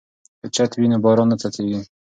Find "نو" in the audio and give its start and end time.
0.91-0.97